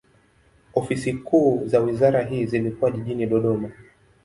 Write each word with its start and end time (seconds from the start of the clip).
Ofisi 0.73 1.13
kuu 1.13 1.61
za 1.67 1.79
wizara 1.79 2.23
hii 2.23 2.45
zilikuwa 2.45 2.91
jijini 2.91 3.25
Dodoma. 3.27 3.71